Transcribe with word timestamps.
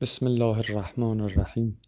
بسم 0.00 0.26
الله 0.26 0.58
الرحمن 0.58 1.20
الرحیم. 1.20 1.80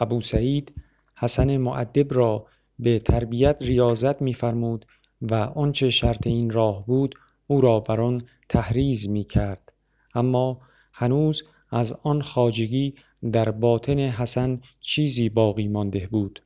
ابو 0.00 0.20
سعید 0.20 0.72
حسن 1.16 1.56
معدب 1.56 2.14
را 2.14 2.46
به 2.78 2.98
تربیت 2.98 3.56
ریاضت 3.60 4.22
می‌فرمود 4.22 4.86
و 5.22 5.34
آنچه 5.34 5.90
شرط 5.90 6.26
این 6.26 6.50
راه 6.50 6.86
بود 6.86 7.14
او 7.46 7.60
را 7.60 7.80
بر 7.80 8.00
آن 8.00 8.22
تحریض 8.48 9.08
می 9.08 9.24
کرد 9.24 9.72
اما 10.14 10.60
هنوز 10.92 11.42
از 11.70 11.92
آن 12.02 12.22
خواجگی 12.22 12.94
در 13.32 13.50
باطن 13.50 13.98
حسن 13.98 14.60
چیزی 14.80 15.28
باقی 15.28 15.68
مانده 15.68 16.08
بود. 16.10 16.42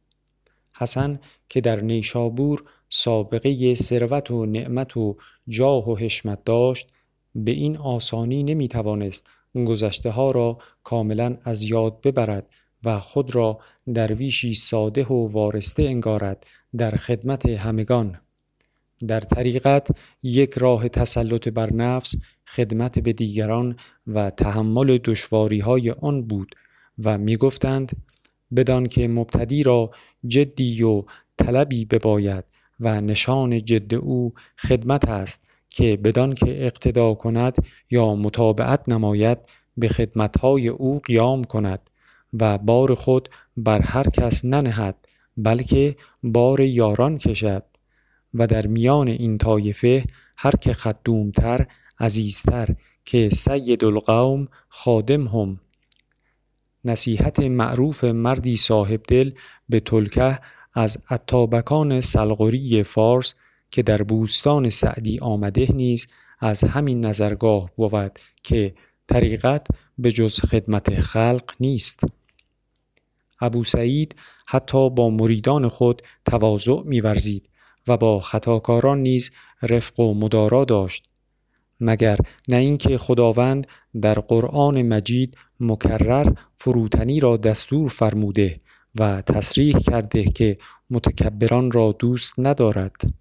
حسن 0.72 1.18
که 1.48 1.60
در 1.60 1.80
نیشابور 1.80 2.64
سابقه 2.88 3.74
ثروت 3.74 4.30
و 4.30 4.46
نعمت 4.46 4.96
و 4.96 5.16
جاه 5.48 5.90
و 5.90 5.96
حشمت 5.96 6.44
داشت 6.44 6.88
به 7.34 7.50
این 7.50 7.76
آسانی 7.76 8.42
نمی 8.42 8.68
توانست 8.68 9.30
گذشته 9.54 10.10
ها 10.10 10.30
را 10.30 10.58
کاملا 10.82 11.36
از 11.44 11.62
یاد 11.62 12.00
ببرد 12.00 12.46
و 12.84 13.00
خود 13.00 13.34
را 13.34 13.58
درویشی 13.94 14.54
ساده 14.54 15.04
و 15.04 15.32
وارسته 15.32 15.82
انگارد 15.82 16.46
در 16.76 16.90
خدمت 16.90 17.46
همگان. 17.46 18.20
در 19.06 19.20
طریقت 19.20 19.88
یک 20.22 20.54
راه 20.58 20.88
تسلط 20.88 21.48
بر 21.48 21.72
نفس 21.72 22.14
خدمت 22.46 22.98
به 22.98 23.12
دیگران 23.12 23.76
و 24.06 24.30
تحمل 24.30 24.98
دشواری 25.04 25.58
های 25.58 25.90
آن 25.90 26.22
بود 26.22 26.54
و 26.98 27.18
می 27.18 27.36
گفتند 27.36 27.92
بدان 28.56 28.86
که 28.86 29.08
مبتدی 29.08 29.62
را 29.62 29.90
جدی 30.26 30.82
و 30.82 31.04
طلبی 31.38 31.84
بباید 31.84 32.44
و 32.80 33.00
نشان 33.00 33.64
جد 33.64 33.94
او 33.94 34.34
خدمت 34.58 35.08
است 35.08 35.50
که 35.70 35.96
بدان 35.96 36.34
که 36.34 36.66
اقتدا 36.66 37.14
کند 37.14 37.56
یا 37.90 38.14
متابعت 38.14 38.88
نماید 38.88 39.38
به 39.76 39.88
خدمتهای 39.88 40.68
او 40.68 40.98
قیام 40.98 41.44
کند 41.44 41.90
و 42.40 42.58
بار 42.58 42.94
خود 42.94 43.28
بر 43.56 43.80
هر 43.80 44.10
کس 44.10 44.44
ننهد 44.44 45.08
بلکه 45.36 45.96
بار 46.22 46.60
یاران 46.60 47.18
کشد 47.18 47.64
و 48.34 48.46
در 48.46 48.66
میان 48.66 49.08
این 49.08 49.38
طایفه 49.38 50.04
هر 50.36 50.56
که 50.56 50.72
خدومتر 50.72 51.66
عزیزتر 52.00 52.74
که 53.04 53.28
سید 53.32 53.84
القوم 53.84 54.48
خادم 54.68 55.28
هم. 55.28 55.60
نصیحت 56.84 57.40
معروف 57.40 58.04
مردی 58.04 58.56
صاحب 58.56 59.00
دل 59.08 59.30
به 59.68 59.80
تلکه 59.80 60.38
از 60.74 60.98
اتابکان 61.10 62.00
سلغوری 62.00 62.82
فارس 62.82 63.34
که 63.70 63.82
در 63.82 64.02
بوستان 64.02 64.68
سعدی 64.68 65.18
آمده 65.18 65.66
نیز 65.74 66.06
از 66.40 66.64
همین 66.64 67.06
نظرگاه 67.06 67.70
بود 67.76 68.18
که 68.42 68.74
طریقت 69.08 69.66
به 69.98 70.12
جز 70.12 70.40
خدمت 70.40 71.00
خلق 71.00 71.52
نیست. 71.60 72.04
ابو 73.40 73.64
سعید 73.64 74.16
حتی 74.46 74.90
با 74.90 75.10
مریدان 75.10 75.68
خود 75.68 76.02
تواضع 76.24 76.82
می‌ورزید 76.84 77.48
و 77.88 77.96
با 77.96 78.20
خطاکاران 78.20 78.98
نیز 78.98 79.30
رفق 79.62 80.00
و 80.00 80.14
مدارا 80.14 80.64
داشت 80.64 81.08
مگر 81.80 82.18
نه 82.48 82.56
اینکه 82.56 82.98
خداوند 82.98 83.66
در 84.02 84.14
قرآن 84.14 84.82
مجید 84.82 85.36
مکرر 85.60 86.32
فروتنی 86.56 87.20
را 87.20 87.36
دستور 87.36 87.88
فرموده 87.88 88.56
و 88.98 89.22
تصریح 89.22 89.78
کرده 89.78 90.24
که 90.24 90.58
متکبران 90.90 91.70
را 91.70 91.96
دوست 91.98 92.34
ندارد. 92.38 93.17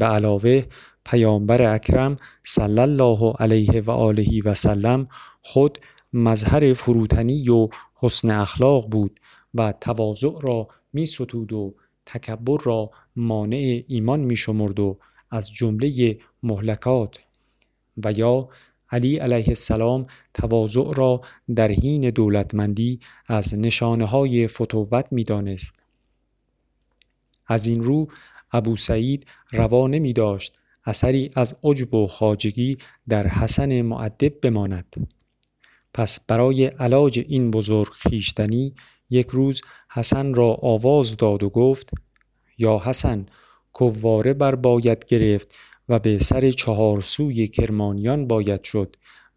به 0.00 0.06
علاوه 0.06 0.64
پیامبر 1.04 1.74
اکرم 1.74 2.16
صلی 2.42 2.80
الله 2.80 3.32
علیه 3.38 3.80
و 3.80 3.90
آله 3.90 4.42
و 4.44 4.54
سلم 4.54 5.08
خود 5.42 5.78
مظهر 6.12 6.74
فروتنی 6.74 7.48
و 7.48 7.68
حسن 7.94 8.30
اخلاق 8.30 8.88
بود 8.88 9.20
و 9.54 9.72
تواضع 9.80 10.32
را 10.42 10.68
می 10.92 11.06
ستود 11.06 11.52
و 11.52 11.74
تکبر 12.06 12.58
را 12.62 12.90
مانع 13.16 13.84
ایمان 13.88 14.20
می 14.20 14.36
شمرد 14.36 14.80
و 14.80 14.98
از 15.30 15.52
جمله 15.52 16.18
مهلکات 16.42 17.18
و 18.04 18.12
یا 18.12 18.48
علی 18.90 19.16
علیه 19.16 19.48
السلام 19.48 20.06
تواضع 20.34 20.92
را 20.94 21.20
در 21.56 21.70
حین 21.70 22.10
دولتمندی 22.10 23.00
از 23.26 23.58
نشانه 23.58 24.04
های 24.04 24.46
فتوت 24.46 25.06
می 25.10 25.24
دانست. 25.24 25.82
از 27.46 27.66
این 27.66 27.82
رو 27.82 28.08
ابو 28.52 28.76
سعید 28.76 29.26
روا 29.52 29.86
نمی 29.86 30.12
داشت. 30.12 30.60
اثری 30.84 31.30
از 31.34 31.56
عجب 31.64 31.94
و 31.94 32.06
خاجگی 32.06 32.78
در 33.08 33.26
حسن 33.26 33.82
معدب 33.82 34.40
بماند. 34.40 35.08
پس 35.94 36.20
برای 36.20 36.64
علاج 36.64 37.24
این 37.28 37.50
بزرگ 37.50 37.88
خیشتنی 37.92 38.74
یک 39.10 39.26
روز 39.28 39.60
حسن 39.92 40.34
را 40.34 40.58
آواز 40.62 41.16
داد 41.16 41.42
و 41.42 41.48
گفت 41.50 41.90
یا 42.58 42.80
حسن 42.84 43.26
کواره 43.72 44.34
بر 44.34 44.54
باید 44.54 45.04
گرفت 45.04 45.58
و 45.88 45.98
به 45.98 46.18
سر 46.18 46.50
چهار 46.50 47.00
سوی 47.00 47.48
کرمانیان 47.48 48.26
باید 48.26 48.62
شد 48.64 48.96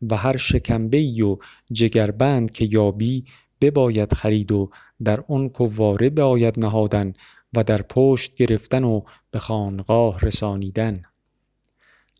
و 0.09 0.17
هر 0.17 0.37
شکمبه 0.37 1.23
و 1.23 1.37
جگربند 1.71 2.51
که 2.51 2.67
یابی 2.71 3.25
بباید 3.61 4.13
خرید 4.13 4.51
و 4.51 4.69
در 5.03 5.23
آن 5.29 5.49
کواره 5.49 6.09
باید 6.09 6.59
نهادن 6.59 7.13
و 7.55 7.63
در 7.63 7.81
پشت 7.81 8.35
گرفتن 8.35 8.83
و 8.83 9.01
به 9.31 9.39
خانقاه 9.39 10.19
رسانیدن. 10.19 11.01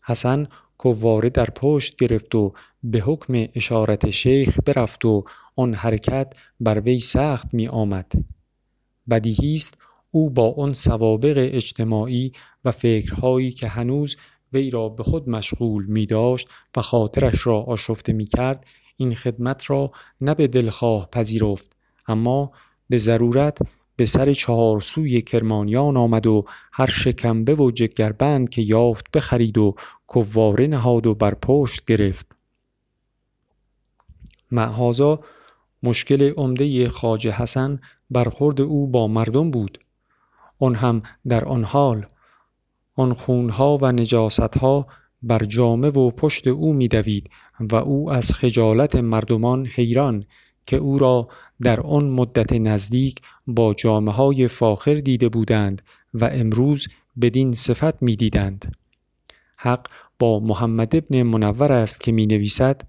حسن 0.04 0.48
کواره 0.78 1.30
در 1.30 1.44
پشت 1.44 1.96
گرفت 1.96 2.34
و 2.34 2.52
به 2.82 3.00
حکم 3.00 3.46
اشارت 3.54 4.10
شیخ 4.10 4.58
برفت 4.66 5.04
و 5.04 5.24
آن 5.56 5.74
حرکت 5.74 6.34
بر 6.60 6.80
وی 6.80 6.98
سخت 6.98 7.54
می 7.54 7.68
آمد 7.68 8.12
بدیهی 9.10 9.54
است 9.54 9.78
او 10.10 10.30
با 10.30 10.54
آن 10.54 10.72
سوابق 10.72 11.34
اجتماعی 11.38 12.32
و 12.64 12.70
فکرهایی 12.70 13.50
که 13.50 13.68
هنوز 13.68 14.16
وی 14.52 14.70
را 14.70 14.88
به 14.88 15.02
خود 15.02 15.28
مشغول 15.28 15.86
می 15.86 16.06
داشت 16.06 16.48
و 16.76 16.82
خاطرش 16.82 17.46
را 17.46 17.62
آشفته 17.62 18.12
می 18.12 18.26
کرد 18.26 18.66
این 18.96 19.14
خدمت 19.14 19.70
را 19.70 19.92
نه 20.20 20.34
به 20.34 20.46
دلخواه 20.46 21.08
پذیرفت 21.10 21.76
اما 22.08 22.52
به 22.88 22.96
ضرورت 22.96 23.58
به 23.96 24.04
سر 24.04 24.32
چهار 24.32 24.80
سوی 24.80 25.22
کرمانیان 25.22 25.96
آمد 25.96 26.26
و 26.26 26.44
هر 26.72 26.90
شکمبه 26.90 27.54
و 27.54 27.70
جگربند 27.70 28.48
که 28.48 28.62
یافت 28.62 29.10
بخرید 29.10 29.58
و 29.58 29.74
کواره 30.06 30.66
نهاد 30.66 31.06
و 31.06 31.14
بر 31.14 31.34
پشت 31.34 31.84
گرفت. 31.84 32.36
معهازا 34.50 35.20
مشکل 35.82 36.32
عمده 36.36 36.88
خاج 36.88 37.28
حسن 37.28 37.80
برخورد 38.10 38.60
او 38.60 38.86
با 38.86 39.08
مردم 39.08 39.50
بود. 39.50 39.78
آن 40.58 40.74
هم 40.74 41.02
در 41.28 41.44
آن 41.44 41.64
حال 41.64 42.06
آن 42.96 43.12
خونها 43.12 43.78
و 43.82 43.92
نجاستها 43.92 44.86
بر 45.22 45.38
جامه 45.38 45.88
و 45.88 46.10
پشت 46.10 46.46
او 46.46 46.72
میدوید 46.72 47.30
و 47.60 47.76
او 47.76 48.10
از 48.10 48.32
خجالت 48.32 48.96
مردمان 48.96 49.66
حیران 49.66 50.24
که 50.66 50.76
او 50.76 50.98
را 50.98 51.28
در 51.62 51.80
آن 51.80 52.04
مدت 52.04 52.52
نزدیک 52.52 53.20
با 53.46 53.74
جامه 53.74 54.12
های 54.12 54.48
فاخر 54.48 54.94
دیده 54.94 55.28
بودند 55.28 55.82
و 56.14 56.24
امروز 56.32 56.88
بدین 57.20 57.52
صفت 57.52 58.02
می 58.02 58.16
دیدند. 58.16 58.76
حق 59.56 59.86
با 60.18 60.40
محمد 60.40 60.96
ابن 60.96 61.22
منور 61.22 61.72
است 61.72 62.00
که 62.00 62.12
می 62.12 62.26
نویسد 62.26 62.82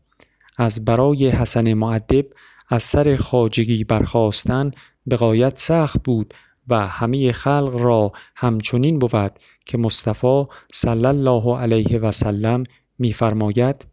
از 0.57 0.85
برای 0.85 1.29
حسن 1.29 1.73
معدب 1.73 2.25
از 2.69 2.83
سر 2.83 3.15
خاجگی 3.15 3.83
برخواستن 3.83 4.71
به 5.07 5.15
قایت 5.15 5.57
سخت 5.57 6.03
بود 6.03 6.33
و 6.67 6.87
همه 6.87 7.31
خلق 7.31 7.75
را 7.79 8.11
همچنین 8.35 8.99
بود 8.99 9.31
که 9.65 9.77
مصطفی 9.77 10.45
صلی 10.73 11.05
الله 11.05 11.57
علیه 11.57 11.99
و 11.99 12.11
سلم 12.11 12.63
میفرماید 12.99 13.87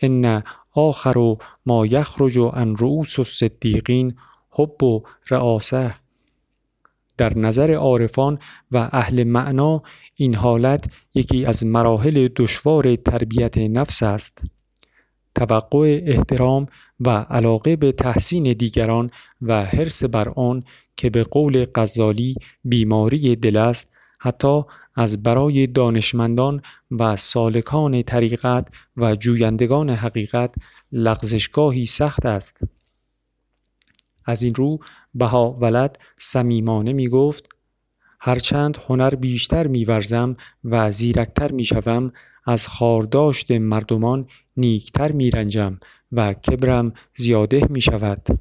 ان 0.00 0.42
آخر 0.72 1.36
ما 1.66 1.86
یخرج 1.86 2.38
عن 2.38 2.76
رؤوس 2.76 3.18
الصدیقین 3.18 4.14
حب 4.54 4.82
و 4.82 5.02
رعاسه 5.30 5.94
در 7.16 7.38
نظر 7.38 7.70
عارفان 7.70 8.38
و 8.72 8.88
اهل 8.92 9.24
معنا 9.24 9.82
این 10.14 10.34
حالت 10.34 10.84
یکی 11.14 11.44
از 11.44 11.66
مراحل 11.66 12.28
دشوار 12.36 12.96
تربیت 12.96 13.58
نفس 13.58 14.02
است. 14.02 14.42
توقع 15.34 16.00
احترام 16.06 16.66
و 17.00 17.10
علاقه 17.10 17.76
به 17.76 17.92
تحسین 17.92 18.52
دیگران 18.52 19.10
و 19.42 19.64
حرس 19.64 20.04
بر 20.04 20.28
آن 20.28 20.64
که 20.96 21.10
به 21.10 21.22
قول 21.22 21.64
غزالی 21.74 22.34
بیماری 22.64 23.36
دل 23.36 23.56
است 23.56 23.92
حتی 24.20 24.62
از 24.94 25.22
برای 25.22 25.66
دانشمندان 25.66 26.62
و 26.90 27.16
سالکان 27.16 28.02
طریقت 28.02 28.68
و 28.96 29.16
جویندگان 29.16 29.90
حقیقت 29.90 30.54
لغزشگاهی 30.92 31.86
سخت 31.86 32.26
است. 32.26 32.60
از 34.24 34.42
این 34.42 34.54
رو 34.54 34.78
بها 35.14 35.50
ولد 35.50 35.98
صمیمانه 36.18 36.92
می 36.92 37.08
گفت 37.08 37.48
هرچند 38.20 38.78
هنر 38.88 39.14
بیشتر 39.14 39.66
میورزم 39.66 40.36
و 40.64 40.90
زیرکتر 40.90 41.52
می‌شوم 41.52 42.12
از 42.46 42.68
خارداشت 42.68 43.50
مردمان 43.50 44.26
نیکتر 44.56 45.12
میرنجم 45.12 45.78
و 46.12 46.34
کبرم 46.34 46.92
زیاده 47.14 47.66
می 47.70 47.80
شود 47.80 48.40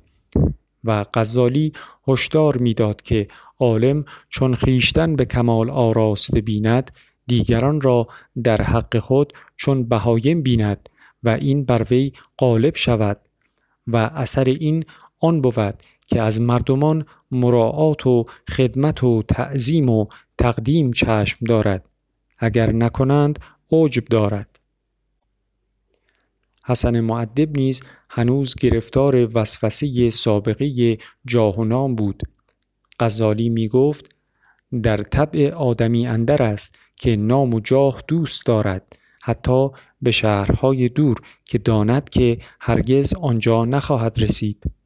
و 0.84 1.06
غزالی 1.14 1.74
هشدار 2.08 2.58
می‌داد 2.58 3.02
که 3.02 3.28
عالم 3.60 4.06
چون 4.30 4.56
خیشتن 4.56 5.16
به 5.16 5.26
کمال 5.26 5.70
آراسته 5.70 6.42
بیند 6.42 6.92
دیگران 7.28 7.82
را 7.82 8.08
در 8.44 8.62
حق 8.62 9.00
خود 9.00 9.34
چون 9.58 9.84
بهایم 9.84 10.42
بیند 10.42 10.90
و 11.24 11.30
این 11.30 11.66
بر 11.66 11.84
وی 11.92 12.12
غالب 12.40 12.76
شود 12.76 13.18
و 13.88 13.98
اثر 13.98 14.44
این 14.44 14.86
آن 15.24 15.42
بود 15.42 15.84
که 16.08 16.22
از 16.22 16.42
مردمان 16.42 17.06
مراعات 17.32 18.08
و 18.08 18.26
خدمت 18.50 19.04
و 19.04 19.24
تعظیم 19.28 19.90
و 19.90 20.06
تقدیم 20.38 20.92
چشم 20.92 21.46
دارد 21.46 21.90
اگر 22.38 22.72
نکنند 22.72 23.40
عجب 23.72 24.06
دارد. 24.06 24.60
حسن 26.66 27.00
معدب 27.00 27.58
نیز 27.58 27.84
هنوز 28.10 28.56
گرفتار 28.56 29.38
وسوسه 29.38 30.10
سابقه 30.10 30.98
جاه 31.26 31.56
و 31.56 31.64
نام 31.64 31.96
بود. 31.96 32.24
غزالی 33.00 33.50
می 33.50 33.68
گفت 33.68 34.16
در 34.84 34.98
طبع 34.98 35.52
آدمی 35.52 36.08
اندر 36.08 36.44
است 36.44 36.80
که 36.96 37.16
نام 37.16 37.54
و 37.54 37.60
جاه 37.60 38.02
دوست 38.08 38.46
دارد 38.46 38.96
حتی 39.22 39.70
به 40.02 40.12
شهرهای 40.12 40.90
دور 40.90 41.18
که 41.46 41.58
داند 41.58 42.10
که 42.10 42.38
هرگز 42.60 43.14
آنجا 43.14 43.66
نخواهد 43.66 44.20
رسید. 44.20 44.83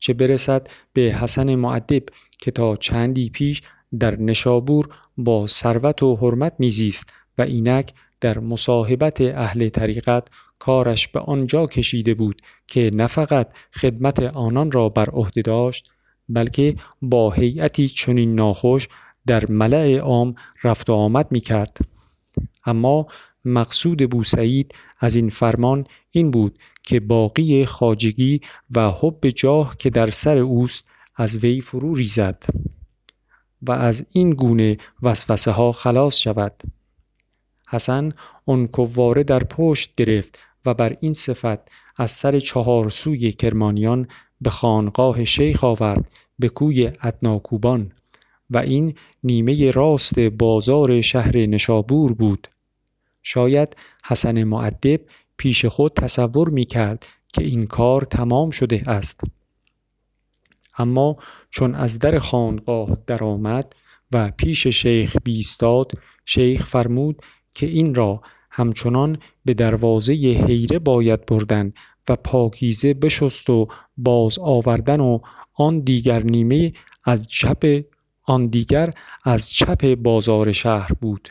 چه 0.00 0.12
برسد 0.12 0.68
به 0.92 1.00
حسن 1.00 1.54
معدب 1.54 2.02
که 2.38 2.50
تا 2.50 2.76
چندی 2.76 3.30
پیش 3.30 3.62
در 3.98 4.16
نشابور 4.16 4.88
با 5.16 5.46
ثروت 5.46 6.02
و 6.02 6.16
حرمت 6.16 6.54
میزیست 6.58 7.12
و 7.38 7.42
اینک 7.42 7.92
در 8.20 8.38
مصاحبت 8.38 9.20
اهل 9.20 9.68
طریقت 9.68 10.28
کارش 10.58 11.08
به 11.08 11.20
آنجا 11.20 11.66
کشیده 11.66 12.14
بود 12.14 12.42
که 12.66 12.90
نه 12.94 13.06
فقط 13.06 13.52
خدمت 13.72 14.20
آنان 14.22 14.70
را 14.70 14.88
بر 14.88 15.10
عهده 15.10 15.42
داشت 15.42 15.90
بلکه 16.28 16.76
با 17.02 17.30
هیئتی 17.30 17.88
چنین 17.88 18.34
ناخوش 18.34 18.88
در 19.26 19.50
ملع 19.50 19.98
عام 19.98 20.34
رفت 20.64 20.90
و 20.90 20.92
آمد 20.92 21.32
می 21.32 21.40
کرد. 21.40 21.76
اما 22.64 23.06
مقصود 23.44 24.10
بوسعید 24.10 24.74
از 24.98 25.16
این 25.16 25.28
فرمان 25.28 25.84
این 26.10 26.30
بود 26.30 26.58
که 26.82 27.00
باقی 27.00 27.64
خاجگی 27.64 28.40
و 28.70 28.90
حب 28.90 29.28
جاه 29.28 29.76
که 29.78 29.90
در 29.90 30.10
سر 30.10 30.38
اوست 30.38 30.84
از 31.16 31.38
وی 31.38 31.60
فرو 31.60 31.94
ریزد 31.94 32.44
و 33.62 33.72
از 33.72 34.06
این 34.12 34.30
گونه 34.30 34.76
وسوسه 35.02 35.50
ها 35.50 35.72
خلاص 35.72 36.16
شود. 36.16 36.62
حسن 37.68 38.12
اون 38.44 38.66
کواره 38.66 39.22
در 39.22 39.44
پشت 39.44 39.94
گرفت 39.96 40.38
و 40.66 40.74
بر 40.74 40.96
این 41.00 41.12
صفت 41.12 41.58
از 41.96 42.10
سر 42.10 42.38
چهار 42.38 42.88
سوی 42.88 43.32
کرمانیان 43.32 44.08
به 44.40 44.50
خانقاه 44.50 45.24
شیخ 45.24 45.64
آورد 45.64 46.10
به 46.38 46.48
کوی 46.48 46.92
ادناکوبان 47.02 47.92
و 48.50 48.58
این 48.58 48.94
نیمه 49.24 49.70
راست 49.70 50.18
بازار 50.18 51.00
شهر 51.00 51.36
نشابور 51.36 52.12
بود. 52.12 52.48
شاید 53.22 53.76
حسن 54.04 54.44
معدب 54.44 55.00
پیش 55.40 55.64
خود 55.64 55.92
تصور 55.92 56.48
می 56.48 56.64
کرد 56.64 57.06
که 57.32 57.44
این 57.44 57.66
کار 57.66 58.02
تمام 58.02 58.50
شده 58.50 58.82
است. 58.86 59.20
اما 60.78 61.16
چون 61.50 61.74
از 61.74 61.98
در 61.98 62.18
خانقاه 62.18 62.96
درآمد 63.06 63.76
و 64.12 64.30
پیش 64.30 64.66
شیخ 64.66 65.16
بیستاد 65.24 65.92
شیخ 66.24 66.66
فرمود 66.66 67.22
که 67.54 67.66
این 67.66 67.94
را 67.94 68.22
همچنان 68.50 69.18
به 69.44 69.54
دروازه 69.54 70.12
حیره 70.12 70.78
باید 70.78 71.26
بردن 71.26 71.72
و 72.08 72.16
پاکیزه 72.16 72.94
بشست 72.94 73.50
و 73.50 73.68
باز 73.96 74.38
آوردن 74.38 75.00
و 75.00 75.18
آن 75.54 75.80
دیگر 75.80 76.22
نیمه 76.22 76.72
از 77.04 77.28
چپ 77.28 77.82
آن 78.24 78.46
دیگر 78.46 78.90
از 79.24 79.50
چپ 79.50 79.94
بازار 79.94 80.52
شهر 80.52 80.92
بود. 80.92 81.28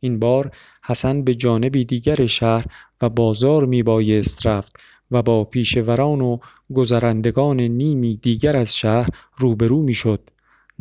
این 0.00 0.18
بار 0.18 0.50
حسن 0.86 1.22
به 1.22 1.34
جانبی 1.34 1.84
دیگر 1.84 2.26
شهر 2.26 2.66
و 3.02 3.08
بازار 3.08 3.64
می 3.64 3.82
بایست 3.82 4.46
رفت 4.46 4.76
و 5.10 5.22
با 5.22 5.44
پیشوران 5.44 6.20
و 6.20 6.38
گذرندگان 6.74 7.60
نیمی 7.60 8.16
دیگر 8.16 8.56
از 8.56 8.76
شهر 8.76 9.08
روبرو 9.36 9.82
می 9.82 9.94
شد. 9.94 10.30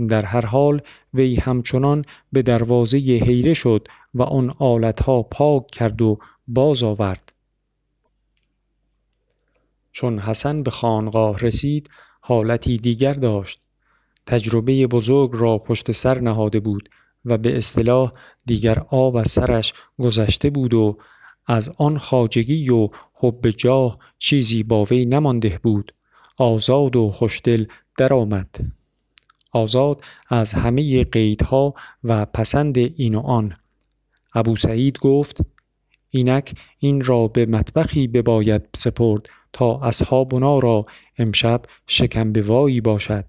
در 0.09 0.25
هر 0.25 0.45
حال 0.45 0.81
وی 1.13 1.35
همچنان 1.35 2.05
به 2.31 2.41
دروازه 2.41 2.97
حیره 2.97 3.53
شد 3.53 3.87
و 4.13 4.23
آن 4.23 4.53
آلتها 4.59 5.23
پاک 5.23 5.67
کرد 5.67 6.01
و 6.01 6.17
باز 6.47 6.83
آورد. 6.83 7.33
چون 9.91 10.19
حسن 10.19 10.63
به 10.63 10.71
خانقاه 10.71 11.39
رسید 11.39 11.89
حالتی 12.21 12.77
دیگر 12.77 13.13
داشت. 13.13 13.61
تجربه 14.25 14.87
بزرگ 14.87 15.29
را 15.33 15.57
پشت 15.57 15.91
سر 15.91 16.19
نهاده 16.19 16.59
بود 16.59 16.89
و 17.25 17.37
به 17.37 17.57
اصطلاح 17.57 18.11
دیگر 18.45 18.79
آب 18.89 19.15
از 19.15 19.31
سرش 19.31 19.73
گذشته 19.99 20.49
بود 20.49 20.73
و 20.73 20.97
از 21.47 21.69
آن 21.77 21.97
خاجگی 21.97 22.69
و 22.69 22.89
حب 23.13 23.49
جاه 23.49 23.97
چیزی 24.17 24.63
با 24.63 24.83
وی 24.83 25.05
نمانده 25.05 25.59
بود. 25.63 25.93
آزاد 26.37 26.95
و 26.95 27.09
خوشدل 27.09 27.65
درآمد. 27.97 28.55
آزاد 29.51 30.03
از 30.29 30.53
همه 30.53 31.03
قیدها 31.03 31.73
و 32.03 32.25
پسند 32.25 32.77
این 32.77 33.15
و 33.15 33.19
آن. 33.19 33.53
ابو 34.33 34.55
سعید 34.55 34.99
گفت 34.99 35.41
اینک 36.09 36.53
این 36.79 37.03
را 37.03 37.27
به 37.27 37.45
مطبخی 37.45 38.07
بباید 38.07 38.69
سپرد 38.75 39.29
تا 39.53 39.79
اصحابنا 39.79 40.59
را 40.59 40.85
امشب 41.17 41.61
شکم 41.87 42.33
باشد. 42.83 43.25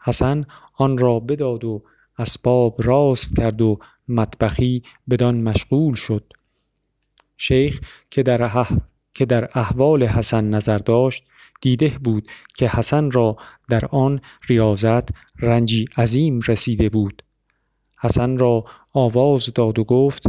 حسن 0.00 0.44
آن 0.74 0.98
را 0.98 1.20
بداد 1.20 1.64
و 1.64 1.82
اسباب 2.18 2.74
راست 2.78 3.36
کرد 3.36 3.62
و 3.62 3.78
مطبخی 4.08 4.82
بدان 5.10 5.40
مشغول 5.40 5.94
شد. 5.94 6.32
شیخ 7.36 7.80
که 8.10 8.22
در, 8.22 8.66
که 9.14 9.26
در 9.26 9.48
احوال 9.54 10.04
حسن 10.04 10.44
نظر 10.44 10.78
داشت 10.78 11.24
دیده 11.60 11.88
بود 11.88 12.28
که 12.54 12.68
حسن 12.68 13.10
را 13.10 13.36
در 13.68 13.84
آن 13.84 14.20
ریاضت 14.48 15.08
رنجی 15.38 15.84
عظیم 15.96 16.40
رسیده 16.48 16.88
بود. 16.88 17.22
حسن 18.00 18.38
را 18.38 18.64
آواز 18.92 19.50
داد 19.54 19.78
و 19.78 19.84
گفت 19.84 20.26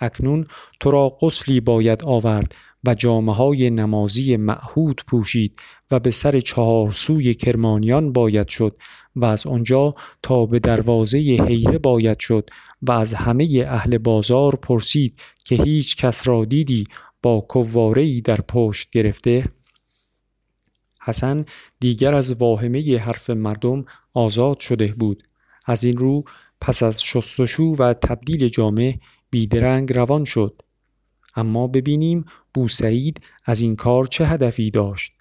اکنون 0.00 0.46
تو 0.80 0.90
را 0.90 1.08
غسلی 1.20 1.60
باید 1.60 2.04
آورد 2.04 2.54
و 2.86 2.94
جامعه 2.94 3.34
های 3.34 3.70
نمازی 3.70 4.36
معهود 4.36 5.02
پوشید 5.06 5.60
و 5.90 6.00
به 6.00 6.10
سر 6.10 6.40
چهار 6.40 6.90
سوی 6.90 7.34
کرمانیان 7.34 8.12
باید 8.12 8.48
شد 8.48 8.76
و 9.16 9.24
از 9.24 9.46
آنجا 9.46 9.94
تا 10.22 10.46
به 10.46 10.58
دروازه 10.58 11.18
حیره 11.18 11.78
باید 11.78 12.18
شد 12.18 12.50
و 12.82 12.92
از 12.92 13.14
همه 13.14 13.64
اهل 13.68 13.98
بازار 13.98 14.56
پرسید 14.56 15.20
که 15.44 15.54
هیچ 15.54 15.96
کس 15.96 16.28
را 16.28 16.44
دیدی 16.44 16.84
با 17.22 17.40
کواره‌ای 17.40 18.20
در 18.20 18.40
پشت 18.40 18.90
گرفته؟ 18.90 19.44
حسن 21.02 21.44
دیگر 21.80 22.14
از 22.14 22.32
واهمه 22.32 22.98
حرف 22.98 23.30
مردم 23.30 23.84
آزاد 24.14 24.60
شده 24.60 24.86
بود. 24.86 25.22
از 25.66 25.84
این 25.84 25.96
رو 25.96 26.24
پس 26.60 26.82
از 26.82 27.02
شستشو 27.02 27.62
و 27.62 27.94
تبدیل 27.94 28.48
جامعه 28.48 29.00
بیدرنگ 29.30 29.92
روان 29.92 30.24
شد. 30.24 30.62
اما 31.36 31.66
ببینیم 31.66 32.24
بوسعید 32.54 33.20
از 33.44 33.60
این 33.60 33.76
کار 33.76 34.06
چه 34.06 34.26
هدفی 34.26 34.70
داشت. 34.70 35.12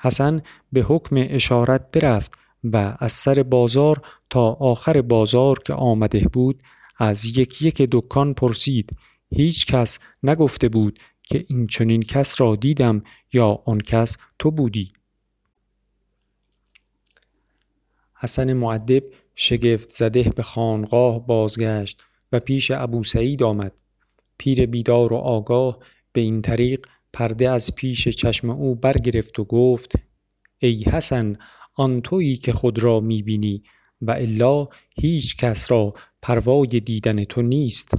حسن 0.00 0.42
به 0.72 0.82
حکم 0.82 1.16
اشارت 1.28 1.90
برفت 1.90 2.32
و 2.64 2.96
از 2.98 3.12
سر 3.12 3.42
بازار 3.42 4.02
تا 4.30 4.52
آخر 4.52 5.02
بازار 5.02 5.58
که 5.58 5.74
آمده 5.74 6.28
بود 6.32 6.62
از 6.98 7.38
یک 7.38 7.62
یک 7.62 7.88
دکان 7.92 8.34
پرسید. 8.34 8.90
هیچ 9.30 9.66
کس 9.66 9.98
نگفته 10.22 10.68
بود 10.68 10.98
که 11.22 11.44
این 11.48 11.66
چنین 11.66 12.02
کس 12.02 12.40
را 12.40 12.56
دیدم 12.56 13.02
یا 13.32 13.62
آن 13.66 13.78
کس 13.78 14.16
تو 14.38 14.50
بودی. 14.50 14.92
حسن 18.14 18.52
معدب 18.52 19.02
شگفت 19.34 19.88
زده 19.88 20.22
به 20.22 20.42
خانقاه 20.42 21.26
بازگشت 21.26 22.04
و 22.32 22.40
پیش 22.40 22.70
ابو 22.70 23.04
سعید 23.04 23.42
آمد. 23.42 23.72
پیر 24.38 24.66
بیدار 24.66 25.12
و 25.12 25.16
آگاه 25.16 25.78
به 26.12 26.20
این 26.20 26.42
طریق 26.42 26.86
پرده 27.12 27.50
از 27.50 27.74
پیش 27.74 28.08
چشم 28.08 28.50
او 28.50 28.74
برگرفت 28.74 29.38
و 29.38 29.44
گفت 29.44 29.92
ای 30.58 30.82
حسن 30.82 31.36
آن 31.74 32.00
تویی 32.00 32.36
که 32.36 32.52
خود 32.52 32.78
را 32.78 33.00
می‌بینی 33.00 33.62
و 34.02 34.10
الا 34.10 34.68
هیچ 35.00 35.36
کس 35.36 35.70
را 35.70 35.94
پروای 36.22 36.80
دیدن 36.80 37.24
تو 37.24 37.42
نیست. 37.42 37.94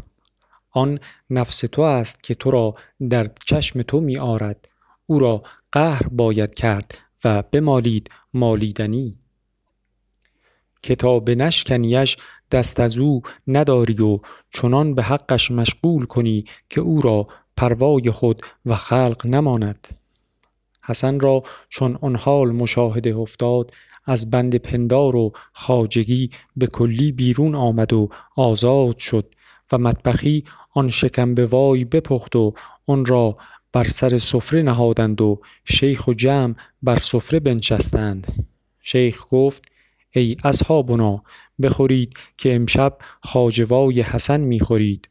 آن 0.72 1.00
نفس 1.29 1.60
تو 1.60 1.81
است 1.81 2.24
که 2.24 2.36
تو 2.36 2.51
را 2.51 2.75
در 3.10 3.31
چشم 3.46 3.81
تو 3.81 4.00
می 4.00 4.17
آرد 4.17 4.69
او 5.05 5.19
را 5.19 5.43
قهر 5.72 6.08
باید 6.08 6.53
کرد 6.53 6.98
و 7.24 7.43
بمالید 7.51 8.10
مالیدنی. 8.34 9.19
کتاب 10.83 11.29
نشکنیش 11.29 12.17
دست 12.51 12.79
از 12.79 12.98
او 12.98 13.21
نداری 13.48 14.01
و 14.01 14.19
چنان 14.53 14.95
به 14.95 15.03
حقش 15.03 15.51
مشغول 15.51 16.05
کنی 16.05 16.45
که 16.69 16.81
او 16.81 17.01
را 17.01 17.27
پروای 17.57 18.12
خود 18.12 18.41
و 18.65 18.75
خلق 18.75 19.25
نماند. 19.25 19.88
حسن 20.83 21.19
را 21.19 21.43
چون 21.69 21.98
آن 22.01 22.15
حال 22.15 22.51
مشاهده 22.51 23.15
افتاد 23.15 23.71
از 24.05 24.31
بند 24.31 24.55
پندار 24.55 25.15
و 25.15 25.31
خاجگی 25.53 26.29
به 26.55 26.67
کلی 26.67 27.12
بیرون 27.12 27.55
آمد 27.55 27.93
و 27.93 28.09
آزاد 28.36 28.98
شد 28.98 29.33
و 29.71 29.77
مطبخی 29.77 30.43
آن 30.74 30.89
شکم 30.89 31.36
به 31.36 31.45
وای 31.45 31.86
بپخت 31.86 32.36
و 32.36 32.53
آن 32.88 33.05
را 33.05 33.38
بر 33.74 33.88
سر 33.88 34.17
سفره 34.17 34.62
نهادند 34.62 35.21
و 35.21 35.41
شیخ 35.65 36.07
و 36.07 36.13
جمع 36.13 36.55
بر 36.81 37.00
سفره 37.00 37.39
بنشستند. 37.39 38.48
شیخ 38.79 39.25
گفت 39.29 39.71
ای 40.12 40.36
اصحابنا 40.44 41.24
بخورید 41.62 42.13
که 42.38 42.56
امشب 42.56 42.98
خاجوای 43.24 44.01
حسن 44.01 44.42
می‌خورید. 44.42 45.10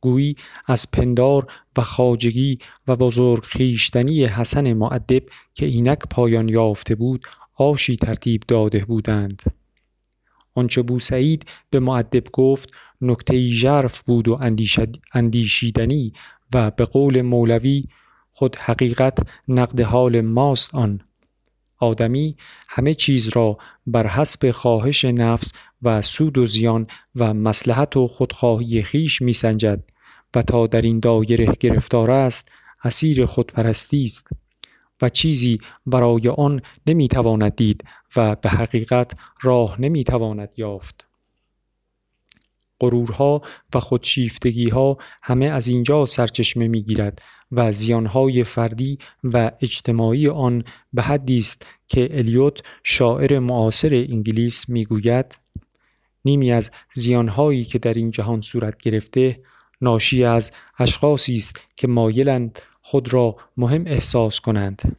گویی 0.00 0.36
از 0.66 0.90
پندار 0.90 1.46
و 1.76 1.82
خاجگی 1.82 2.58
و 2.88 2.94
بزرگ 2.96 3.42
خیشتنی 3.42 4.24
حسن 4.24 4.72
معدب 4.72 5.22
که 5.54 5.66
اینک 5.66 5.98
پایان 5.98 6.48
یافته 6.48 6.94
بود 6.94 7.26
آشی 7.54 7.96
ترتیب 7.96 8.42
داده 8.48 8.84
بودند. 8.84 9.42
آنچه 10.54 10.82
بوسعید 10.82 11.44
به 11.70 11.80
معدب 11.80 12.24
گفت 12.32 12.70
نکته 13.00 13.46
ژرف 13.46 14.02
بود 14.02 14.28
و 14.28 14.38
اندیشیدنی 15.14 16.12
و 16.54 16.70
به 16.70 16.84
قول 16.84 17.22
مولوی 17.22 17.84
خود 18.32 18.56
حقیقت 18.56 19.18
نقد 19.48 19.80
حال 19.80 20.20
ماست 20.20 20.74
آن. 20.74 21.00
آدمی 21.78 22.36
همه 22.68 22.94
چیز 22.94 23.28
را 23.28 23.58
بر 23.86 24.06
حسب 24.06 24.50
خواهش 24.50 25.04
نفس 25.04 25.52
و 25.82 26.02
سود 26.02 26.38
و 26.38 26.46
زیان 26.46 26.86
و 27.16 27.34
مسلحت 27.34 27.96
و 27.96 28.06
خودخواهی 28.06 28.82
خیش 28.82 29.22
می 29.22 29.32
سنجد 29.32 29.84
و 30.34 30.42
تا 30.42 30.66
در 30.66 30.80
این 30.80 31.00
دایره 31.00 31.52
گرفتار 31.60 32.10
است 32.10 32.48
اسیر 32.84 33.26
خودپرستی 33.26 34.02
است 34.02 34.28
و 35.02 35.08
چیزی 35.08 35.58
برای 35.86 36.28
آن 36.28 36.62
نمی‌تواند 36.86 37.56
دید 37.56 37.84
و 38.16 38.36
به 38.36 38.48
حقیقت 38.48 39.12
راه 39.42 39.80
نمی‌تواند 39.80 40.54
یافت. 40.56 41.06
غرورها 42.80 43.42
و 43.74 43.80
خودشیفتگیها 43.80 44.98
همه 45.22 45.46
از 45.46 45.68
اینجا 45.68 46.06
سرچشمه 46.06 46.68
می‌گیرد 46.68 47.22
و 47.52 47.72
زیانهای 47.72 48.44
فردی 48.44 48.98
و 49.24 49.50
اجتماعی 49.60 50.28
آن 50.28 50.64
به 50.92 51.02
حدی 51.02 51.38
است 51.38 51.66
که 51.88 52.18
الیوت 52.18 52.62
شاعر 52.82 53.38
معاصر 53.38 53.94
انگلیس 53.94 54.68
می‌گوید 54.68 55.38
نیمی 56.24 56.52
از 56.52 56.70
زیانهایی 56.94 57.64
که 57.64 57.78
در 57.78 57.94
این 57.94 58.10
جهان 58.10 58.40
صورت 58.40 58.76
گرفته 58.82 59.40
ناشی 59.80 60.24
از 60.24 60.52
اشخاصی 60.78 61.34
است 61.34 61.64
که 61.76 61.88
مایلند 61.88 62.58
خود 62.82 63.12
را 63.12 63.36
مهم 63.56 63.84
احساس 63.86 64.40
کنند. 64.40 64.96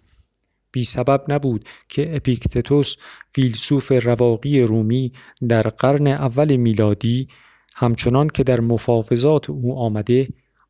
بی 0.72 0.84
سبب 0.84 1.24
نبود 1.28 1.66
که 1.90 2.16
اپیکتتوس 2.16 2.96
فیلسوف 3.32 3.92
رواقی 3.92 4.62
رومی 4.62 5.12
در 5.50 5.62
قرن 5.62 6.08
اول 6.08 6.56
میلادی 6.56 7.28
همچنان 7.76 8.28
که 8.28 8.44
در 8.44 8.60
مفافظات 8.60 9.50
او 9.50 9.80
آمده 9.80 10.28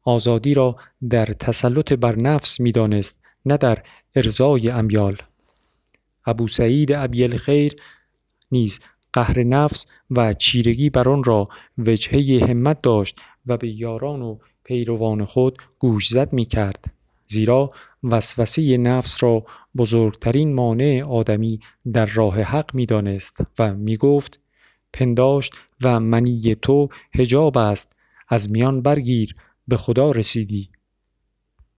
آزادی 0.08 0.54
را 0.54 0.76
در 1.10 1.26
تسلط 1.26 1.94
بر 1.94 2.16
نفس 2.16 2.60
می‌دانست 2.60 3.20
نه 3.46 3.58
در 3.58 3.84
ارزای 4.16 4.70
امیال. 4.70 5.18
ابو 6.26 6.48
سعید 6.48 6.92
ابی 6.92 7.28
خیر 7.28 7.76
نیز 8.52 8.80
قهر 9.14 9.44
نفس 9.44 9.86
و 10.12 10.34
چیرگی 10.34 10.90
بر 10.90 11.10
آن 11.10 11.24
را 11.24 11.50
وجهه 11.78 12.50
همت 12.50 12.82
داشت 12.82 13.22
و 13.46 13.58
به 13.58 13.70
یاران 13.70 14.22
و 14.22 14.38
پیروان 14.64 15.26
خود 15.26 15.58
گوشزد 15.80 16.34
می 16.34 16.46
کرد 16.46 16.86
زیرا 17.26 17.70
وسوسه 18.04 18.78
نفس 18.78 19.24
را 19.24 19.46
بزرگترین 19.78 20.54
مانع 20.54 21.04
آدمی 21.10 21.60
در 21.94 22.06
راه 22.06 22.42
حق 22.42 22.76
می 22.76 22.86
دانست 22.86 23.44
و 23.60 23.74
می 23.74 23.98
گفت 23.98 24.40
پنداشت 24.94 25.54
و 25.84 26.00
منی 26.00 26.56
تو 26.56 26.90
هجاب 27.14 27.58
است 27.58 27.96
از 28.30 28.52
میان 28.52 28.82
برگیر 28.82 29.36
به 29.68 29.78
خدا 29.78 30.12
رسیدی. 30.12 30.70